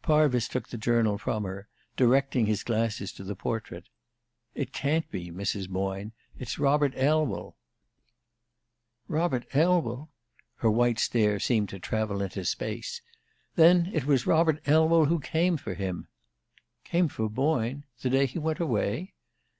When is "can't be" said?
4.72-5.32